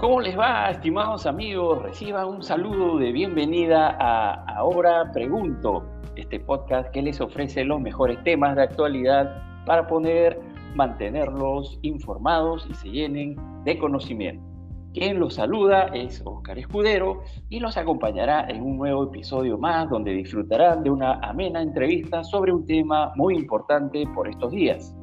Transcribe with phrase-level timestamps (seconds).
[0.00, 1.82] ¿Cómo les va, estimados amigos?
[1.82, 5.84] Reciban un saludo de bienvenida a Ahora Pregunto,
[6.16, 10.40] este podcast que les ofrece los mejores temas de actualidad para poder
[10.74, 14.42] mantenerlos informados y se llenen de conocimiento.
[14.94, 20.12] Quien los saluda es Oscar Escudero y los acompañará en un nuevo episodio más donde
[20.12, 24.96] disfrutarán de una amena entrevista sobre un tema muy importante por estos días.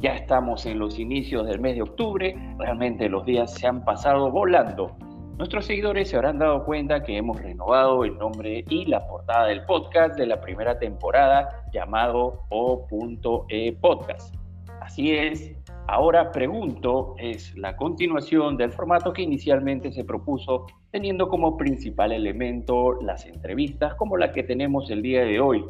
[0.00, 4.30] Ya estamos en los inicios del mes de octubre, realmente los días se han pasado
[4.30, 4.96] volando.
[5.36, 9.62] Nuestros seguidores se habrán dado cuenta que hemos renovado el nombre y la portada del
[9.66, 14.34] podcast de la primera temporada llamado O.E Podcast.
[14.80, 15.54] Así es,
[15.86, 22.94] ahora pregunto es la continuación del formato que inicialmente se propuso teniendo como principal elemento
[23.02, 25.62] las entrevistas como la que tenemos el día de hoy,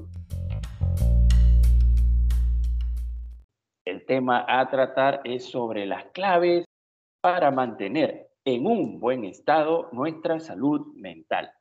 [4.10, 6.64] tema a tratar es sobre las claves
[7.20, 11.52] para mantener en un buen estado nuestra salud mental.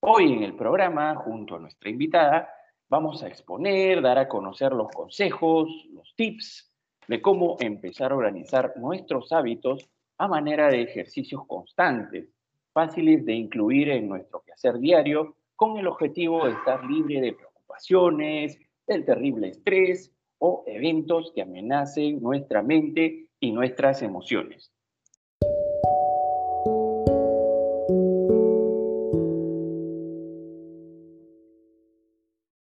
[0.00, 2.48] Hoy en el programa, junto a nuestra invitada,
[2.88, 6.72] vamos a exponer, dar a conocer los consejos, los tips
[7.06, 12.30] de cómo empezar a organizar nuestros hábitos a manera de ejercicios constantes,
[12.72, 18.58] fáciles de incluir en nuestro quehacer diario, con el objetivo de estar libre de preocupaciones,
[18.86, 24.72] del terrible estrés o eventos que amenacen nuestra mente y nuestras emociones.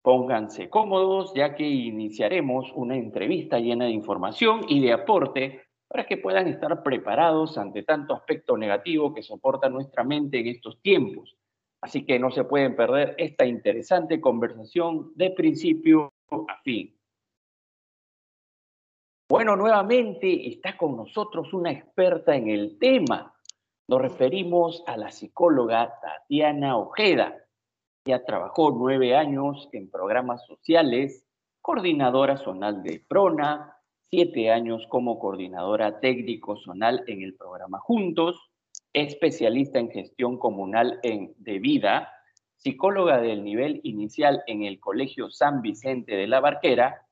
[0.02, 6.18] Pónganse cómodos ya que iniciaremos una entrevista llena de información y de aporte para que
[6.18, 11.36] puedan estar preparados ante tanto aspecto negativo que soporta nuestra mente en estos tiempos.
[11.82, 16.97] Así que no se pueden perder esta interesante conversación de principio a fin.
[19.38, 23.36] Bueno, nuevamente está con nosotros una experta en el tema.
[23.88, 27.38] Nos referimos a la psicóloga Tatiana Ojeda.
[28.04, 31.24] Ella trabajó nueve años en programas sociales,
[31.62, 33.78] coordinadora zonal de PRONA,
[34.10, 38.50] siete años como coordinadora técnico zonal en el programa Juntos,
[38.92, 42.12] especialista en gestión comunal en De Vida,
[42.56, 47.07] psicóloga del nivel inicial en el Colegio San Vicente de la Barquera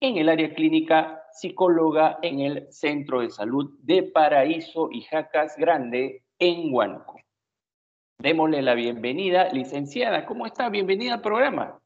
[0.00, 6.24] en el área clínica, psicóloga en el Centro de Salud de Paraíso y Jacas Grande
[6.38, 7.20] en Huánuco.
[8.18, 10.26] Démosle la bienvenida, licenciada.
[10.26, 10.68] ¿Cómo está?
[10.68, 11.80] Bienvenida al programa.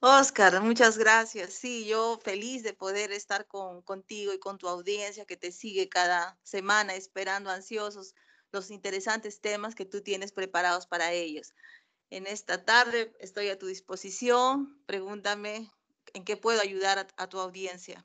[0.00, 1.52] Oscar, muchas gracias.
[1.52, 5.88] Sí, yo feliz de poder estar con, contigo y con tu audiencia que te sigue
[5.88, 8.14] cada semana esperando ansiosos
[8.50, 11.54] los interesantes temas que tú tienes preparados para ellos
[12.12, 13.12] en esta tarde.
[13.20, 14.76] Estoy a tu disposición.
[14.86, 15.68] Pregúntame
[16.14, 18.04] en qué puedo ayudar a, tu audiencia.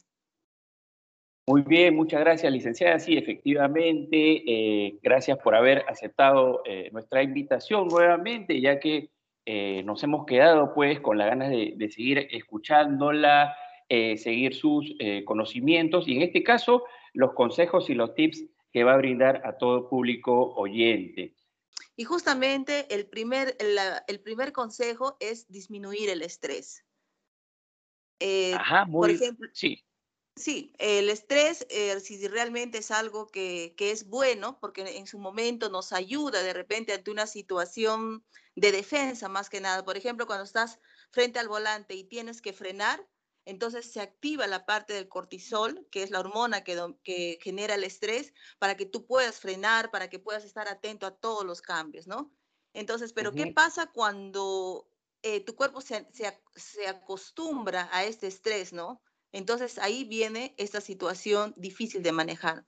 [1.46, 3.00] Muy bien, muchas gracias, licenciada.
[3.00, 9.10] Sí, efectivamente, eh, gracias por haber aceptado eh, nuestra invitación nuevamente, ya que
[9.46, 13.56] eh, nos hemos quedado pues con las ganas de, de seguir escuchándola,
[13.90, 18.44] seguir sus conocimientos y en este caso los consejos y los tips
[18.74, 21.38] que va a brindar a todo público oyente.
[21.98, 26.86] Y justamente el primer, el primer consejo es disminuir el estrés.
[28.20, 29.84] Eh, Ajá, muy, por ejemplo, sí.
[30.36, 35.18] Sí, el estrés, eh, si realmente es algo que, que, es bueno, porque en su
[35.18, 38.24] momento nos ayuda de repente ante una situación
[38.56, 39.84] de defensa más que nada.
[39.84, 40.80] Por ejemplo, cuando estás
[41.10, 43.04] frente al volante y tienes que frenar,
[43.48, 48.34] entonces se activa la parte del cortisol, que es la hormona que, genera el estrés,
[48.60, 52.30] para que tú puedas frenar, para que puedas estar atento a todos los cambios, ¿no?
[52.74, 54.90] Entonces, pero ¿qué pasa cuando
[55.24, 59.02] eh, tu cuerpo se, se, acostumbra a este estrés, ¿no?
[59.32, 62.66] Entonces ahí viene esta situación difícil de manejar.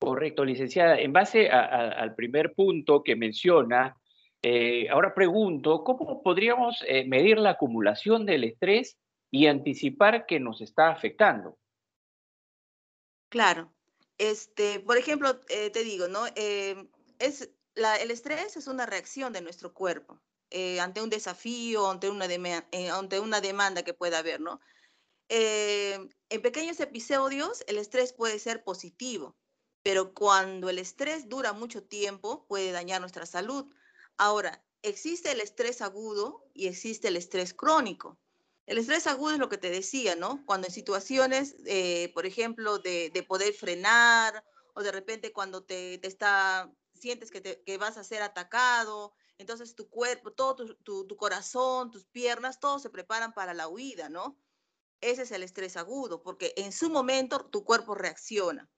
[0.00, 0.98] Correcto, licenciada.
[0.98, 3.94] En base al primer punto que menciona,
[4.42, 8.96] eh, ahora pregunto, ¿cómo podríamos eh, medir la acumulación del estrés
[9.30, 11.58] y anticipar que nos está afectando?
[13.28, 13.72] Claro.
[14.16, 16.26] Este, por ejemplo, eh, te digo, ¿no?
[16.34, 20.20] es, el estrés es una reacción de nuestro cuerpo
[20.80, 22.26] ante un desafío, ante una,
[22.92, 24.60] ante una demanda que pueda haber, ¿no?
[25.28, 29.36] en pequeños episodios, el estrés puede ser positivo,
[29.82, 33.66] pero cuando el estrés dura mucho tiempo, puede dañar nuestra salud
[34.18, 38.18] Ahora, existe el estrés agudo y existe el estrés crónico.
[38.66, 40.44] El estrés agudo es lo que te decía, ¿no?
[40.44, 44.44] Cuando en situaciones, eh, por ejemplo, de, poder frenar
[44.74, 50.32] o de repente cuando te, está, sientes que, vas a ser atacado, entonces tu cuerpo,
[50.32, 54.38] todo tu, tu, corazón, tus piernas, todos se preparan para la huida, ¿no?
[55.00, 58.68] ese es el estrés agudo, porque en su momento tu cuerpo reacciona.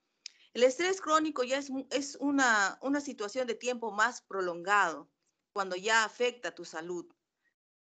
[0.53, 5.09] El estrés crónico ya es, es una, una situación de tiempo más prolongado,
[5.53, 7.07] cuando ya afecta tu salud.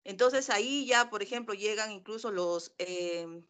[0.03, 3.45] Entonces ahí ya, por ejemplo, llegan incluso los, em,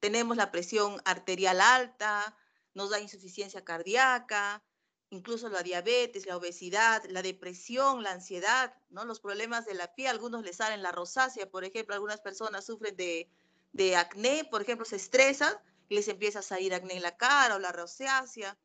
[0.00, 2.36] tenemos la presión arterial alta,
[2.74, 4.62] nos da insuficiencia cardíaca,
[5.08, 9.04] incluso la diabetes, la obesidad, la depresión, la ansiedad, ¿no?
[9.04, 12.96] Los problemas de la piel, algunos les salen la rosácea, por ejemplo, algunas personas sufren
[12.96, 13.30] de,
[13.72, 15.54] de acné, por ejemplo, se estresan
[15.88, 18.58] y les empieza a salir acné en la cara o la rosácea.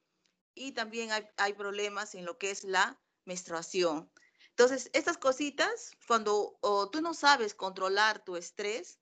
[0.55, 2.99] Y también hay, hay problemas en lo que es la
[3.29, 4.11] menstruación.
[4.49, 6.59] Entonces, estas cositas, cuando
[6.91, 8.99] tú no sabes controlar tu estrés,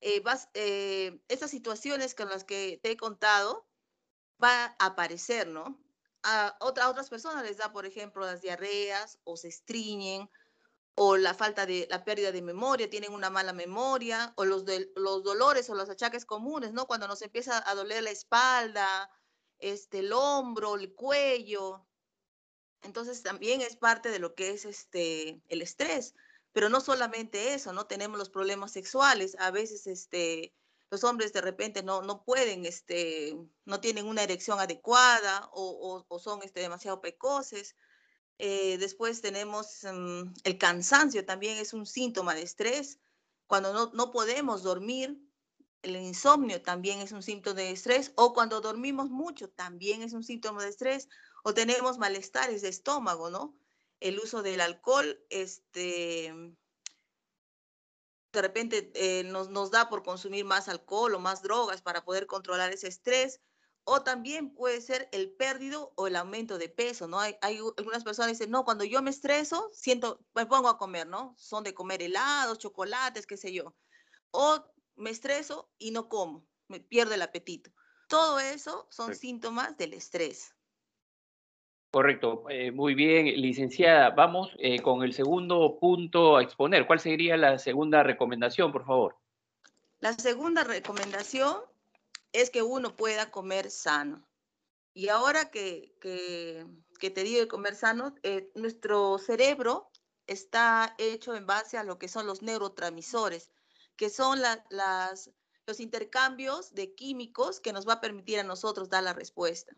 [0.00, 3.66] eh, vas, eh, estas situaciones con las que te he contado
[4.42, 5.80] va a aparecer, ¿no?
[6.24, 10.28] A, otra, otras personas les da, por ejemplo, las diarreas o se estriñen
[10.94, 14.64] o la falta de la pérdida de memoria, tienen una mala memoria o los,
[14.96, 16.86] los dolores o los achaques comunes, ¿no?
[16.86, 19.10] Cuando nos empieza a doler la espalda,
[19.58, 21.87] este, el hombro, el cuello,
[22.82, 26.14] entonces también es parte de lo que es este, el estrés.
[26.52, 27.86] Pero no solamente eso, ¿no?
[27.86, 29.36] Tenemos los problemas sexuales.
[29.38, 30.54] A veces este,
[30.90, 36.18] los hombres de repente no, no pueden, este, no tienen una erección adecuada o, o,
[36.18, 37.76] son este, demasiado precoces.
[38.38, 42.98] Eh, después tenemos mm, el cansancio, también es un síntoma de estrés.
[43.46, 45.18] Cuando no, no podemos dormir,
[45.82, 48.12] el insomnio también es un síntoma de estrés.
[48.16, 51.08] O cuando dormimos mucho, también es un síntoma de estrés
[51.48, 53.58] o tenemos malestares de estómago, ¿no?
[54.00, 56.30] El uso del alcohol, este,
[58.32, 62.26] de repente eh, nos, nos da por consumir más alcohol o más drogas para poder
[62.26, 63.40] controlar ese estrés,
[63.84, 67.18] o también puede ser el pérdido o el aumento de peso, ¿no?
[67.18, 71.06] Hay, hay, algunas personas dicen, no, cuando yo me estreso, siento, me pongo a comer,
[71.06, 71.34] ¿no?
[71.38, 73.74] Son de comer helados, chocolates, qué sé yo.
[74.32, 74.62] O
[74.96, 77.70] me estreso y no como, me pierde el apetito.
[78.06, 80.54] Todo eso son síntomas del estrés.
[81.90, 84.10] Correcto, eh, muy bien, licenciada.
[84.10, 86.86] Vamos eh, con el segundo punto a exponer.
[86.86, 89.16] ¿Cuál sería la segunda recomendación, por favor?
[90.00, 91.56] La segunda recomendación
[92.32, 94.22] es que uno pueda comer sano.
[94.92, 99.90] Y ahora que, que, te digo de comer sano, eh, nuestro cerebro
[100.26, 103.50] está hecho en base a lo que son los neurotransmisores,
[103.96, 105.30] que son las,
[105.66, 109.74] los intercambios de químicos que nos va a permitir a nosotros dar la respuesta.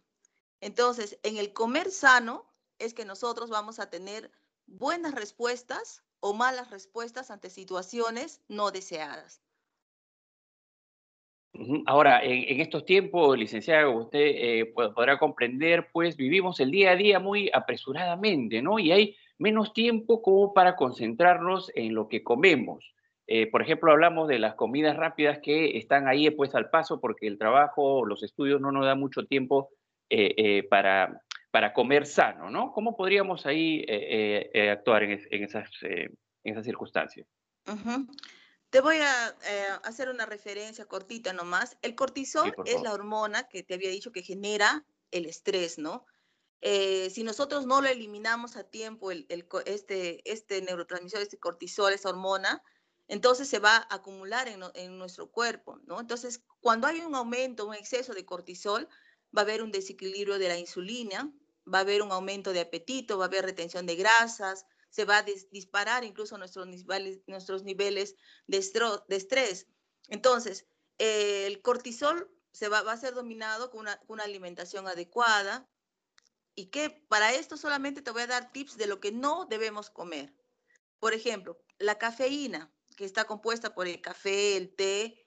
[0.60, 2.44] Entonces, en el comer sano
[2.78, 4.30] es que nosotros vamos a tener
[4.66, 9.42] buenas respuestas o malas respuestas ante situaciones no deseadas.
[11.86, 17.18] Ahora, en, estos tiempos, licenciado, usted eh, podrá comprender, pues vivimos el día a día
[17.18, 18.78] muy apresuradamente, ¿no?
[18.78, 22.94] Y hay menos tiempo como para concentrarnos en lo que comemos.
[23.26, 27.26] Eh, por ejemplo, hablamos de las comidas rápidas que están ahí pues al paso porque
[27.26, 29.70] el trabajo, los estudios no nos da mucho tiempo
[30.68, 32.72] para, para comer sano, ¿no?
[32.72, 37.26] ¿Cómo podríamos ahí eh, actuar en, esas, en esas circunstancias?
[38.70, 39.26] Te voy a
[39.84, 41.76] hacer una referencia cortita nomás.
[41.82, 46.06] El cortisol es la hormona que te había dicho que genera el estrés, ¿no?
[46.62, 49.26] si nosotros no lo eliminamos a tiempo, el,
[49.64, 52.62] este, este neurotransmisor, este cortisol, esa hormona,
[53.08, 55.98] entonces se va a acumular en, en, nuestro cuerpo, ¿no?
[56.00, 58.88] Entonces, cuando hay un aumento, un exceso de cortisol,
[59.36, 61.32] va a haber un desequilibrio de la insulina,
[61.72, 65.18] va a haber un aumento de apetito, va a haber retención de grasas, se va
[65.18, 68.58] a disparar incluso nuestros niveles, nuestros niveles de,
[69.08, 69.68] estrés.
[70.08, 70.66] Entonces,
[70.98, 75.68] el cortisol se va, a ser dominado con una, alimentación adecuada
[76.56, 79.90] y que para esto solamente te voy a dar tips de lo que no debemos
[79.90, 80.34] comer.
[80.98, 85.26] Por ejemplo, la cafeína, que está compuesta por el café, el té.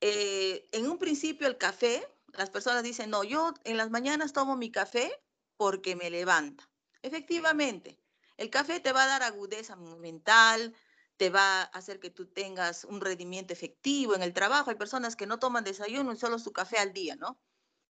[0.00, 4.56] Eh, en un principio el café las personas dicen, no, yo en las mañanas tomo
[4.56, 5.10] mi café
[5.56, 6.68] porque me levanta.
[7.02, 7.98] Efectivamente,
[8.36, 10.74] el café te va a dar agudeza mental,
[11.16, 14.70] te va a hacer que tú tengas un rendimiento efectivo en el trabajo.
[14.70, 17.40] Hay personas que no toman desayuno y solo su café al día, ¿no?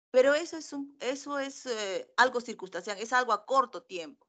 [0.10, 4.28] Pero eso es, un, eso es eh, algo circunstancial, es algo a corto tiempo.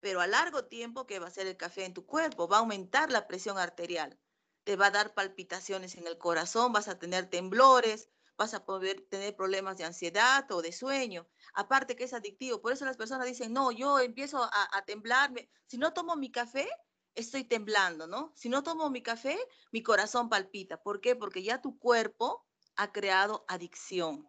[0.00, 2.48] Pero a largo tiempo, ¿qué va a hacer el café en tu cuerpo?
[2.48, 4.18] Va a aumentar la presión arterial,
[4.64, 9.06] te va a dar palpitaciones en el corazón, vas a tener temblores, vas a poder
[9.08, 11.28] tener problemas de ansiedad o de sueño.
[11.54, 12.60] Aparte que es adictivo.
[12.60, 15.48] Por eso las personas dicen, no, yo empiezo a, a temblarme.
[15.66, 16.68] Si no tomo mi café,
[17.14, 18.32] estoy temblando, ¿no?
[18.34, 19.38] Si no tomo mi café,
[19.72, 20.82] mi corazón palpita.
[20.82, 21.16] ¿Por qué?
[21.16, 22.44] Porque ya tu cuerpo
[22.76, 24.28] ha creado adicción.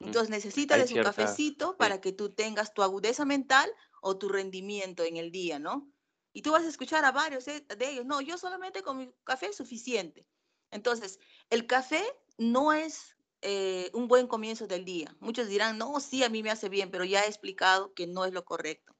[0.00, 4.28] Mm, Entonces necesitas de su cafecito para que tú tengas tu agudeza mental o tu
[4.28, 5.92] rendimiento en el día, ¿no?
[6.32, 9.46] Y tú vas a escuchar a varios de ellos, no, yo solamente con mi café
[9.46, 10.26] es suficiente.
[10.70, 11.18] Entonces,
[11.50, 12.04] el café
[12.36, 15.14] no es eh, un buen comienzo del día.
[15.20, 18.24] Muchos dirán, no, sí, a mí me hace bien, pero ya he explicado que no
[18.24, 18.96] es lo correcto.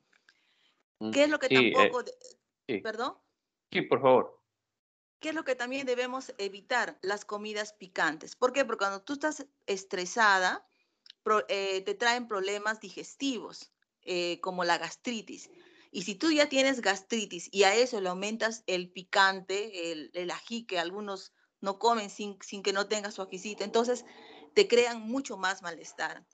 [0.99, 2.05] Mm, ¿Qué es lo que eh, tampoco...
[2.83, 3.17] ¿Perdón?
[3.73, 4.43] Sí, por favor.
[5.21, 6.99] ¿Qué es lo que también debemos evitar?
[7.03, 8.37] Las comidas picantes.
[8.37, 8.65] ¿Por qué?
[8.65, 10.69] Porque cuando tú estás estresada,
[11.49, 13.73] eh, te traen problemas digestivos,
[14.41, 15.51] como la gastritis.
[15.91, 20.31] Y si tú ya tienes gastritis y a eso le aumentas el picante, el, el
[20.31, 24.05] ají que algunos no comen sin, sin que no tenga su ajicito, entonces
[24.59, 26.27] te crean mucho más malestar.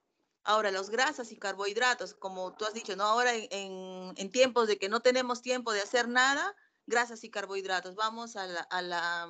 [0.45, 3.05] Ahora, los grasas y carbohidratos, como tú has dicho, ¿no?
[3.05, 7.97] Ahora en, en, tiempos de que no tenemos tiempo de hacer nada, grasas y carbohidratos.
[7.97, 9.29] Vamos a la, a la,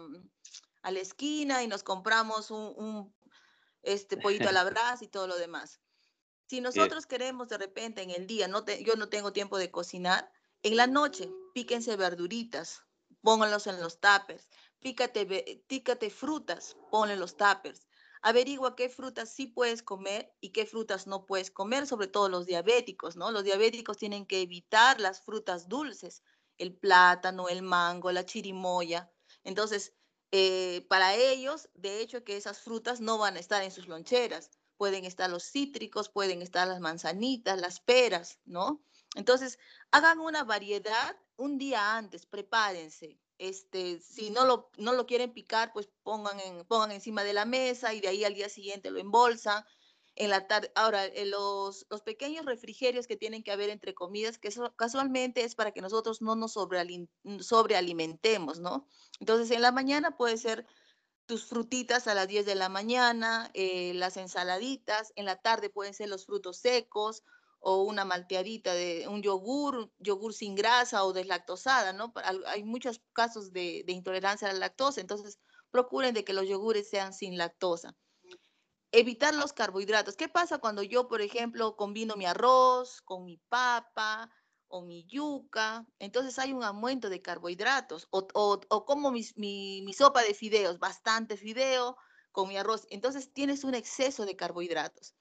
[0.83, 3.17] a la esquina y nos compramos un, un
[3.83, 5.81] este pollito a la brasa y todo lo demás.
[6.47, 10.31] Si nosotros queremos de repente en el día, no yo no tengo tiempo de cocinar,
[10.63, 12.85] en la noche píquense verduritas,
[13.23, 14.47] pónganlos en los tuppers,
[14.79, 15.27] pícate,
[15.67, 17.89] pícate frutas, ponle los tuppers.
[18.27, 22.47] Averigua qué frutas sí puedes comer y qué frutas no puedes comer, sobre todo los
[22.47, 23.31] diabéticos, ¿no?
[23.31, 26.23] Los diabéticos tienen que evitar las frutas dulces,
[26.57, 29.13] el plátano, el mango, la chirimoya.
[29.43, 29.93] Entonces,
[30.33, 34.51] eh, para ellos, de hecho, que esas frutas no van a estar en sus loncheras
[34.77, 38.83] pueden estar los cítricos, pueden estar las manzanitas, las peras, ¿no?
[39.15, 39.59] Entonces,
[39.91, 43.19] hagan una variedad un día antes, prepárense.
[43.39, 47.45] Este, si no lo, no lo quieren picar, pues pongan, en, pongan encima de la
[47.45, 49.65] mesa y de ahí al día siguiente lo embolsan.
[50.17, 54.47] En la tarde, ahora, los, los pequeños refrigerios que tienen que haber entre comidas, que
[54.47, 58.87] eso casualmente es para que nosotros no nos sobrealimentemos, ¿no?
[59.19, 60.67] Entonces, en la mañana puede ser
[61.27, 65.95] tus frutitas a las 10 de la mañana, eh, las ensaladitas, en la tarde pueden
[65.95, 67.23] ser los frutos secos
[67.67, 72.13] o una malteadita de un yogur, yogur sin grasa o deslactosada, ¿no?
[72.47, 75.39] Hay muchos casos de, intolerancia a la lactosa, entonces
[75.71, 77.97] procuren de que los yogures sean sin lactosa.
[78.93, 80.15] Evitar los carbohidratos.
[80.15, 84.31] ¿Qué pasa cuando yo, por ejemplo, combino mi arroz con mi papa,
[84.69, 90.35] o mi yuca, entonces hay un aumento de carbohidratos, o, como mi, mi, sopa de
[90.35, 91.97] fideos, bastante fideo
[92.33, 95.15] con mi arroz, entonces tienes un exceso de carbohidratos.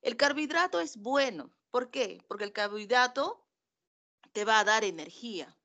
[0.00, 2.22] El carbohidrato es bueno, ¿por qué?
[2.28, 3.44] Porque el carbohidrato
[4.30, 5.58] te va a dar energía.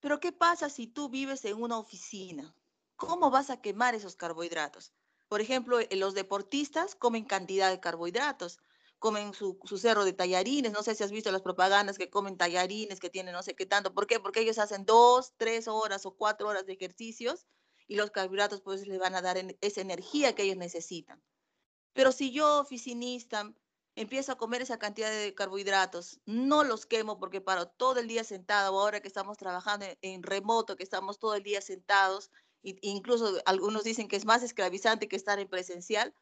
[0.00, 2.54] Pero ¿qué pasa si tú vives en una oficina?
[2.96, 4.92] ¿Cómo vas a quemar esos carbohidratos?
[5.26, 8.58] Por ejemplo, eh, los deportistas comen cantidad de carbohidratos,
[8.98, 13.00] comen su, cerro de tallarines, no sé si has visto las propagandas que comen tallarines,
[13.00, 14.20] que tienen no sé qué tanto, ¿por qué?
[14.20, 17.46] Porque ellos hacen dos, tres horas o cuatro horas de ejercicios
[17.86, 21.22] y los carbohidratos pues les van a dar esa energía que ellos necesitan.
[21.94, 23.50] Pero si yo, oficinista,
[23.96, 28.24] empiezo a comer esa cantidad de carbohidratos, no los quemo porque paro todo el día
[28.24, 32.30] sentado, ahora que estamos trabajando en, remoto, que estamos todo el día sentados,
[32.62, 36.14] e incluso algunos dicen que es más esclavizante que estar en presencial,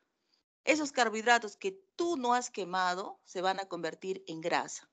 [0.65, 4.91] esos carbohidratos que tú no has quemado se van a convertir en grasa.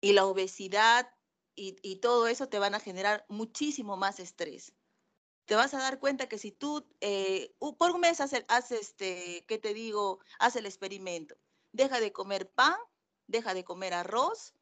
[0.00, 1.10] Y la obesidad
[1.54, 4.72] y, todo eso te van a generar muchísimo más estrés.
[5.44, 9.58] Te vas a dar cuenta que si tú eh, por un mes haces, este, ¿qué
[9.58, 10.20] te digo?
[10.38, 11.36] Haz el experimento.
[11.72, 12.76] Deja de comer pan,
[13.26, 14.54] deja de comer arroz,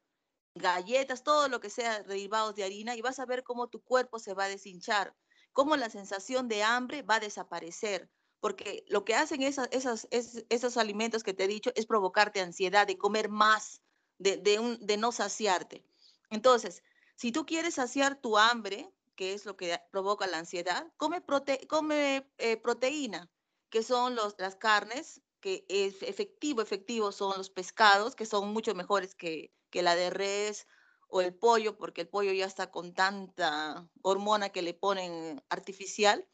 [0.55, 4.19] galletas, todo lo que sea derivados de harina y vas a ver cómo tu cuerpo
[4.19, 5.15] se va a deshinchar,
[5.53, 8.09] cómo la sensación de hambre va a desaparecer,
[8.39, 9.69] porque lo que hacen esas,
[10.11, 13.81] esos alimentos que te he dicho es provocarte ansiedad, de comer más,
[14.19, 15.85] de, de, no saciarte.
[16.29, 16.83] Entonces,
[17.15, 21.23] si tú quieres saciar tu hambre, que es lo que provoca la ansiedad, come,
[21.67, 23.31] come eh, proteína,
[23.69, 28.73] que son los, las carnes, que es efectivo, efectivo son los pescados, que son mucho
[28.75, 30.67] mejores que, que la de res
[31.09, 36.27] o el pollo, porque el pollo ya está con tanta hormona que le ponen artificial.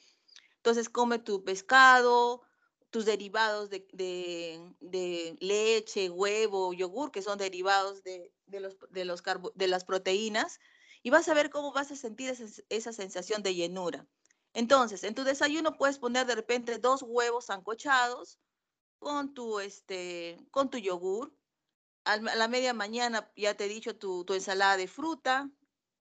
[0.57, 2.41] Entonces come tu pescado,
[2.93, 9.23] tus derivados de, leche, huevo, yogur, que son derivados de, los, de, los
[9.55, 10.59] de las proteínas,
[11.01, 12.33] y vas a ver cómo vas a sentir
[12.69, 14.07] esa, sensación de llenura.
[14.53, 18.39] Entonces, en tu desayuno puedes poner de repente dos huevos ancochados
[19.03, 21.35] con tu, este, con tu yogur.
[22.05, 25.49] A la media mañana, ya te he dicho, tu, ensalada de fruta.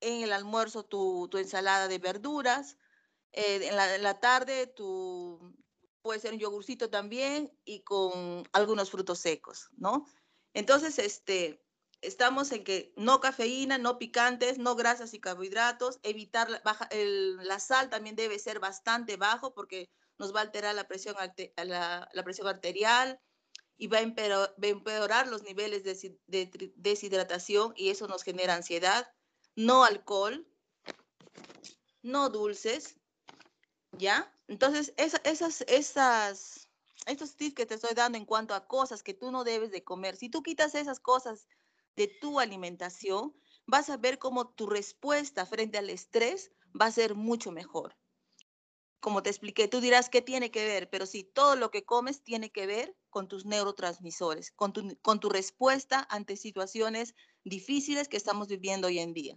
[0.00, 2.76] En el almuerzo, tu, tu ensalada de verduras.
[3.32, 5.54] Eh, en, la, tarde tú
[6.02, 10.06] puede ser un yogurcito también y con algunos frutos secos, ¿no?
[10.54, 11.64] Entonces, este,
[12.02, 17.60] estamos en que no cafeína, no picantes, no grasas y carbohidratos, evitar la, baja, la
[17.60, 19.88] sal también debe ser bastante bajo porque
[20.22, 21.16] nos va a alterar la presión,
[21.56, 23.20] la, la presión arterial
[23.76, 29.12] y va a, empeorar, los niveles de, de deshidratación y eso nos genera ansiedad.
[29.56, 30.46] No alcohol,
[32.02, 32.94] no dulces,
[33.98, 34.32] ¿ya?
[34.46, 36.68] Entonces, esas, esas,
[37.06, 39.82] estos tips que te estoy dando en cuanto a cosas que tú no debes de
[39.82, 41.48] comer, si tú quitas esas cosas
[41.96, 43.34] de tu alimentación,
[43.66, 47.96] vas a ver cómo tu respuesta frente al estrés va a ser mucho mejor.
[49.02, 52.22] Como te expliqué, tú dirás qué tiene que ver, pero sí, todo lo que comes
[52.22, 58.86] tiene que ver con tus neurotransmisores, con tu, respuesta ante situaciones difíciles que estamos viviendo
[58.86, 59.34] hoy en día.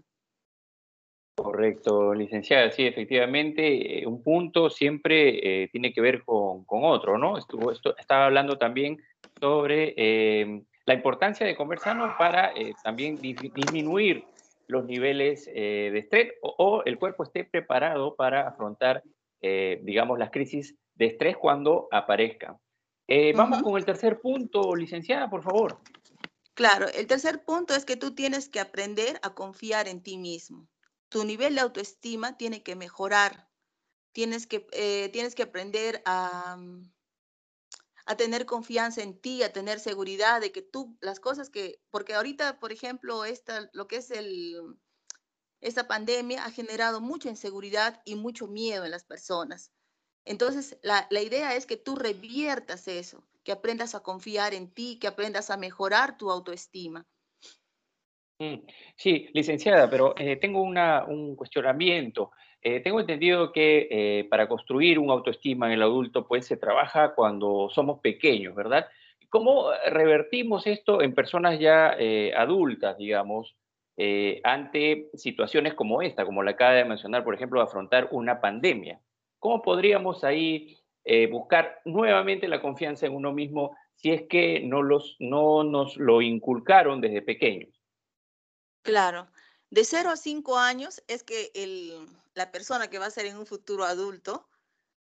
[1.35, 2.69] Correcto, licenciada.
[2.69, 7.35] Sí, efectivamente, eh, un punto siempre eh, tiene que ver con, otro, ¿no?
[7.35, 9.01] Estuvo, estaba hablando también
[9.39, 12.53] sobre eh, la importancia de comer sano para
[12.83, 14.25] también disminuir
[14.67, 19.01] los niveles de estrés o, el cuerpo esté preparado para afrontar,
[19.41, 22.57] digamos, las crisis de estrés cuando aparezcan.
[23.35, 25.79] Vamos con el tercer punto, licenciada, por favor.
[26.53, 30.67] Claro, el tercer punto es que tú tienes que aprender a confiar en ti mismo
[31.15, 33.49] tu nivel de autoestima tiene que mejorar.
[34.11, 36.57] Tienes que, eh, tienes que aprender a,
[38.05, 42.15] a tener confianza en ti, a tener seguridad de que tú, las cosas que, porque
[42.15, 44.77] ahorita, por ejemplo, esta, lo que es el,
[45.65, 49.73] esta pandemia ha generado mucha inseguridad y mucho miedo en las personas.
[50.23, 55.07] Entonces, la, idea es que tú reviertas eso, que aprendas a confiar en ti, que
[55.07, 57.07] aprendas a mejorar tu autoestima.
[58.39, 58.59] Mm,
[58.95, 62.31] sí, licenciada, pero eh, tengo un cuestionamiento.
[62.61, 67.15] Eh, tengo entendido que eh, para construir un autoestima en el adulto, pues se trabaja
[67.15, 68.87] cuando somos pequeños, ¿verdad?
[69.29, 71.97] ¿Cómo revertimos esto en personas ya
[72.37, 73.55] adultas, digamos,
[74.43, 78.99] ante situaciones como esta, como la acaba de mencionar, por ejemplo, afrontar una pandemia?
[79.39, 80.77] ¿Cómo podríamos ahí
[81.31, 86.21] buscar nuevamente la confianza en uno mismo si es que no, los, no nos lo
[86.21, 87.69] inculcaron desde pequeños?
[88.81, 89.27] Claro,
[89.71, 91.51] de 0 a 5 años es que
[92.33, 94.47] la persona que va a ser en un futuro adulto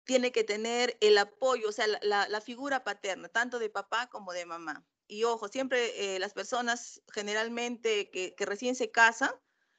[0.05, 4.45] tiene que tener el apoyo, o sea, la, figura paterna, tanto de papá como de
[4.45, 4.85] mamá.
[5.13, 9.29] Y ojo, siempre eh, las personas generalmente que, recién se casan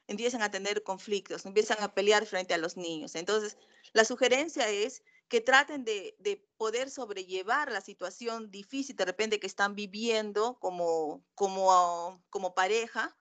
[0.07, 3.17] empiezan a tener conflictos, empiezan a pelear frente a los niños.
[3.17, 3.59] Entonces,
[3.93, 9.49] la sugerencia es que traten de, de poder sobrellevar la situación difícil de repente que
[9.49, 13.17] están viviendo como, como, como pareja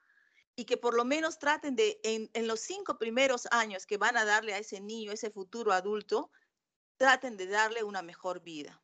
[0.56, 4.17] y que por lo menos traten de, en, en, los cinco primeros años que van
[4.17, 6.30] a darle a ese niño, ese futuro adulto,
[6.97, 8.83] traten de darle una mejor vida.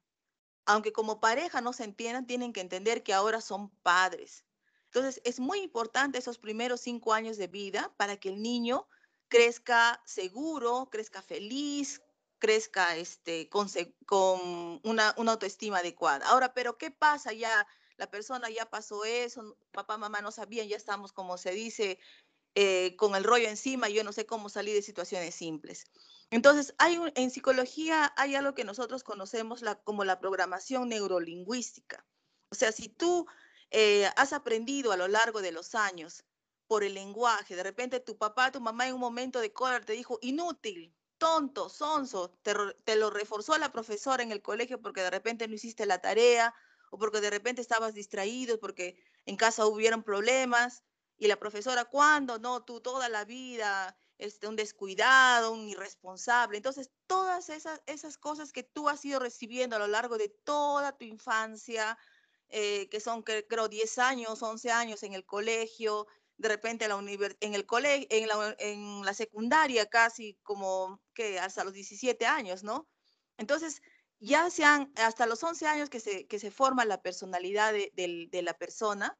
[0.69, 4.45] Aunque como pareja no se entiendan, tienen que entender que ahora son padres.
[4.85, 8.87] Entonces, es muy importante esos primeros cinco años de vida para que el niño
[9.29, 12.03] crezca seguro, crezca feliz,
[12.37, 16.27] crezca este, con, una autoestima adecuada.
[16.27, 20.77] Ahora, pero ¿qué pasa ya la persona ya pasó eso, papá, mamá no sabían, ya
[20.77, 21.97] estamos, como se dice,
[22.53, 25.85] eh, con el rollo encima, yo no sé cómo salir de situaciones simples.
[26.31, 32.05] Entonces, hay en psicología hay algo que nosotros conocemos como la programación neurolingüística.
[32.49, 33.25] O sea, si tú
[33.71, 36.23] eh, has aprendido a lo largo de los años
[36.67, 39.93] por el lenguaje, de repente tu papá, tu mamá en un momento de cólera te
[39.93, 45.09] dijo inútil, tonto, sonso, te, te, lo reforzó la profesora en el colegio porque de
[45.09, 46.53] repente no hiciste la tarea
[46.91, 50.83] o porque de repente estabas distraído, porque en casa hubieron problemas
[51.19, 52.39] y la profesora, ¿cuándo?
[52.39, 56.57] No, tú toda la vida, este, un descuidado, un irresponsable.
[56.57, 60.97] Entonces, todas esas, esas cosas que tú has ido recibiendo a lo largo de toda
[60.97, 61.97] tu infancia,
[62.49, 67.35] eh, que son creo 10 años, 11 años en el colegio, de repente en, la
[67.41, 72.63] en el colegio, en la, en la secundaria casi como que hasta los 17 años,
[72.63, 72.87] ¿no?
[73.37, 73.81] Entonces,
[74.19, 78.41] ya sean hasta los 11 años que se, que se forma la personalidad de, de,
[78.41, 79.17] la persona,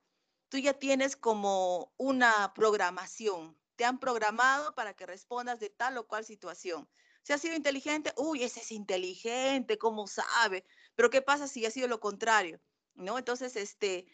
[0.50, 3.58] tú ya tienes como una programación.
[3.76, 6.90] Te han programado para que respondas de tal o cual situación.
[7.24, 10.66] Si has sido inteligente, uy, ese es inteligente, ¿cómo sabe?
[10.96, 12.60] Pero ¿qué pasa si ha sido lo contrario?
[12.96, 13.18] ¿No?
[13.18, 14.08] Entonces, este,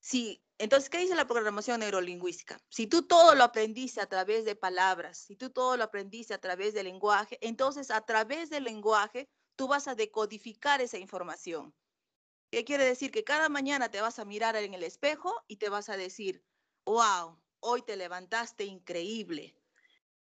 [0.00, 2.60] si, entonces, ¿qué dice la programación neurolingüística?
[2.68, 6.40] Si tú todo lo aprendiste a través de palabras, si tú todo lo aprendiste a
[6.40, 11.74] través del lenguaje, entonces a través del lenguaje tú vas a decodificar esa información.
[12.52, 13.10] ¿Qué quiere decir?
[13.10, 16.44] Que cada mañana te vas a mirar en el espejo y te vas a decir,
[16.84, 19.56] wow, hoy te levantaste increíble,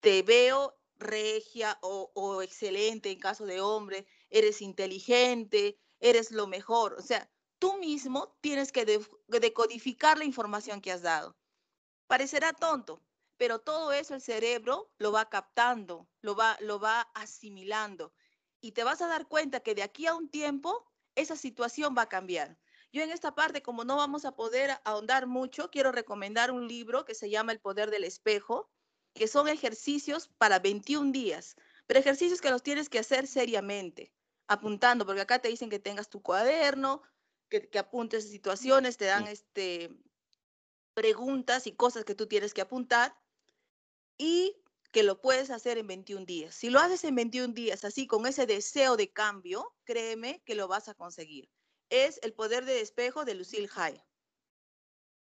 [0.00, 6.94] te veo regia o, excelente en caso de hombre, eres inteligente, eres lo mejor.
[6.94, 8.84] O sea, tú mismo tienes que
[9.28, 11.36] decodificar la información que has dado.
[12.08, 13.04] Parecerá tonto,
[13.36, 18.12] pero todo eso el cerebro lo va captando, lo va, lo va asimilando
[18.60, 22.02] y te vas a dar cuenta que de aquí a un tiempo esa situación va
[22.02, 22.56] a cambiar.
[22.92, 27.04] Yo en esta parte, como no vamos a poder ahondar mucho, quiero recomendar un libro
[27.04, 28.70] que se llama El Poder del Espejo,
[29.12, 34.12] que son ejercicios para 21 días, pero ejercicios que los tienes que hacer seriamente,
[34.46, 37.02] apuntando, porque acá te dicen que tengas tu cuaderno,
[37.48, 39.90] que, que apuntes situaciones, te dan este,
[40.94, 43.14] preguntas y cosas que tú tienes que apuntar
[44.18, 44.56] y
[44.92, 46.54] que lo puedes hacer en 21 días.
[46.54, 50.68] Si lo haces en 21 días, así con ese deseo de cambio, créeme que lo
[50.68, 51.48] vas a conseguir.
[51.90, 54.00] Es el poder de despejo de Lucille Hay.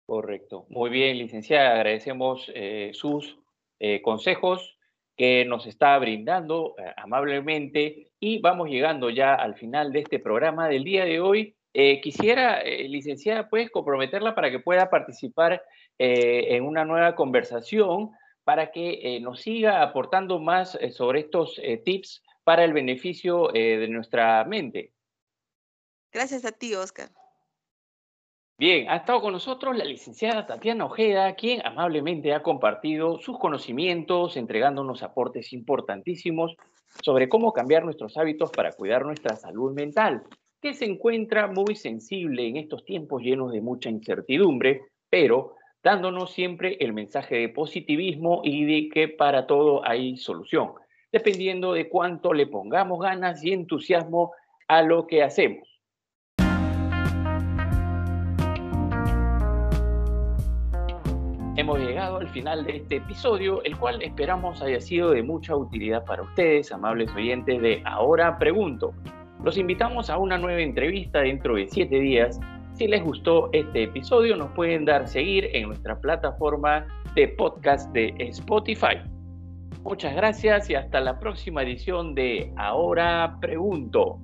[0.09, 0.65] Correcto.
[0.69, 1.75] Muy bien, licenciada.
[1.75, 3.37] Agradecemos eh, sus
[3.79, 4.75] eh, consejos
[5.15, 10.67] que nos está brindando eh, amablemente y vamos llegando ya al final de este programa
[10.67, 11.55] del día de hoy.
[12.01, 15.61] quisiera, licenciada, pues comprometerla para que pueda participar
[15.99, 18.09] en una nueva conversación
[18.43, 24.93] para que nos siga aportando más sobre estos tips para el beneficio de nuestra mente.
[26.11, 27.09] Gracias a ti, Oscar.
[28.57, 34.35] Bien, ha estado con nosotros la licenciada Tatiana Ojeda, quien amablemente ha compartido sus conocimientos,
[34.35, 36.57] entregándonos aportes importantísimos
[37.01, 40.23] sobre cómo cambiar nuestros hábitos para cuidar nuestra salud mental,
[40.61, 46.77] que se encuentra muy sensible en estos tiempos llenos de mucha incertidumbre, pero dándonos siempre
[46.79, 50.73] el mensaje de positivismo y de que para todo hay solución,
[51.11, 54.33] dependiendo de cuánto le pongamos ganas y entusiasmo
[54.67, 55.67] a lo que hacemos.
[61.55, 66.05] Hemos llegado al final de este episodio, el cual esperamos haya sido de mucha utilidad
[66.05, 68.93] para ustedes, amables oyentes de Ahora Pregunto.
[69.43, 72.39] Los invitamos a una nueva entrevista dentro de siete días.
[72.79, 78.15] Si les gustó este episodio, nos pueden dar seguir en nuestra plataforma de podcast de
[78.19, 79.01] Spotify.
[79.83, 84.21] Muchas gracias y hasta la próxima edición de Ahora Pregunto.